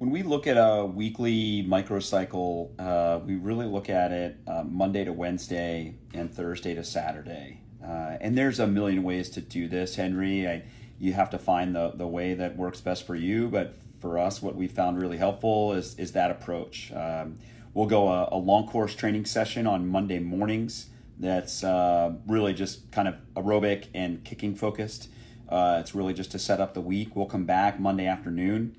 [0.00, 5.04] when we look at a weekly microcycle, uh, we really look at it uh, Monday
[5.04, 7.60] to Wednesday and Thursday to Saturday.
[7.84, 10.48] Uh, and there's a million ways to do this, Henry.
[10.48, 10.62] I,
[10.98, 13.48] you have to find the, the way that works best for you.
[13.48, 16.90] But for us, what we found really helpful is, is that approach.
[16.94, 17.38] Um,
[17.74, 20.86] we'll go a, a, long course training session on Monday mornings
[21.18, 25.10] that's uh, really just kind of aerobic and kicking focused.
[25.46, 27.14] Uh, it's really just to set up the week.
[27.14, 28.76] We'll come back Monday afternoon.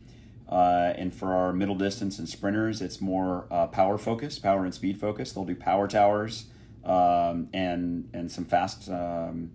[0.51, 4.73] Uh, and for our middle distance and sprinters, it's more uh, power focused, power and
[4.73, 5.33] speed focused.
[5.33, 6.47] They'll do power towers
[6.83, 9.51] um, and and some fast, um,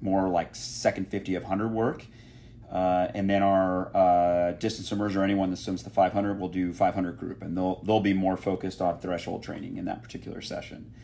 [0.00, 2.06] more like second 50 of 100 work.
[2.72, 6.72] Uh, and then our uh, distance swimmers or anyone that swims the 500 will do
[6.72, 10.94] 500 group, and they'll they'll be more focused on threshold training in that particular session.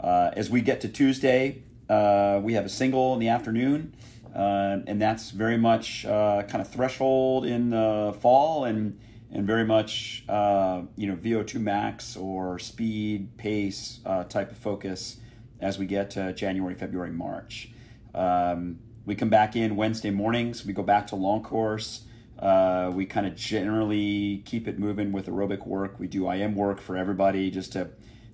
[0.00, 3.94] Uh, as we get to Tuesday, uh, we have a single in the afternoon,
[4.34, 8.98] uh, and that's very much uh, kind of threshold in the fall, and
[9.30, 15.18] and very much you know VO2 max or speed pace type of focus
[15.60, 17.70] as we get to January, February, March.
[18.14, 20.66] Um, we come back in Wednesday mornings.
[20.66, 22.02] We go back to long course.
[22.38, 25.98] Uh, we kind of generally keep it moving with aerobic work.
[25.98, 27.90] We do IM work for everybody just to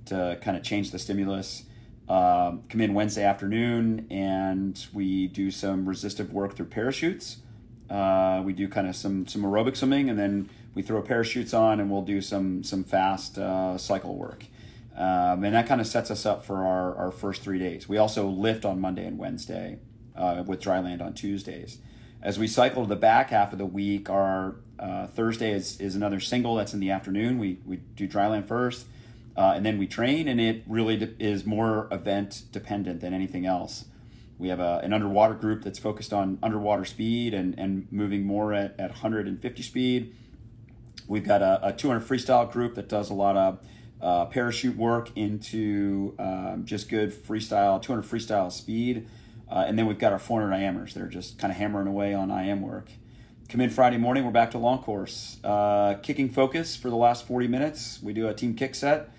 [0.06, 1.64] to kind of change the stimulus.
[2.08, 7.38] Um, come in Wednesday afternoon and we do some resistive work through parachutes.
[7.90, 11.80] Uh, we do kind of some some aerobic swimming and then we throw parachutes on
[11.80, 14.44] and we'll do some some fast uh, cycle work.
[14.96, 17.88] Um, and that kind of sets us up for our, our first three days.
[17.88, 19.78] We also lift on Monday and Wednesday
[20.16, 21.78] uh, with dryland on Tuesdays.
[22.20, 25.94] As we cycle to the back half of the week, our uh, Thursday is, is
[25.94, 27.38] another single that's in the afternoon.
[27.38, 28.86] We, we do dry land first,
[29.38, 33.46] uh, and then we train, and it really de- is more event dependent than anything
[33.46, 33.84] else.
[34.36, 38.52] We have a, an underwater group that's focused on underwater speed and, and moving more
[38.52, 40.12] at, at 150 speed.
[41.06, 43.60] We've got a, a 200 freestyle group that does a lot of
[44.02, 49.06] uh, parachute work into um, just good freestyle, 200 freestyle speed.
[49.48, 50.94] Uh, and then we've got our 400 IMers.
[50.94, 52.90] They're just kind of hammering away on IM work.
[53.48, 55.38] Come in Friday morning, we're back to long course.
[55.44, 58.00] Uh, kicking focus for the last 40 minutes.
[58.02, 59.10] We do a team kick set.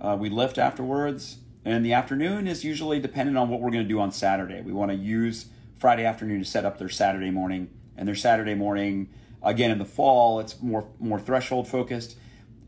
[0.00, 1.38] Uh, we lift afterwards.
[1.64, 4.60] And the afternoon is usually dependent on what we're going to do on Saturday.
[4.60, 5.46] We want to use
[5.78, 7.70] Friday afternoon to set up their Saturday morning.
[7.96, 9.08] And their Saturday morning,
[9.42, 12.18] again in the fall, it's more more threshold focused.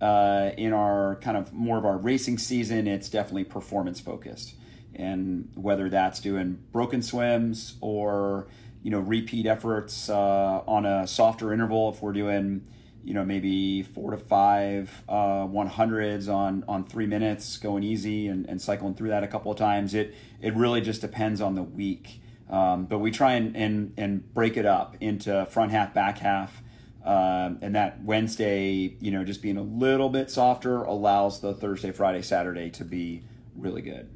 [0.01, 4.55] Uh, in our kind of more of our racing season, it's definitely performance focused
[4.97, 8.49] and whether that's doing broken swims or
[8.83, 12.67] you know repeat efforts uh, on a softer interval if we're doing
[13.07, 18.47] you know maybe four to five uh, 100s on on three minutes going easy and,
[18.47, 21.63] and cycling through that a couple of times it it really just depends on the
[21.63, 26.19] week um, but we try and, and and break it up into front half back
[26.19, 26.63] half
[27.07, 31.93] um, and that Wednesday, you know, just being a little bit softer allows the Thursday,
[31.93, 33.23] Friday, Saturday to be
[33.55, 34.11] really good.